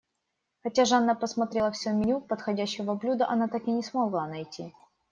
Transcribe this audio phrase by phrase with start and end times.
[0.63, 4.71] Хотя Жанна просмотрела всё меню, подходящего блюда она так и не смогла найти.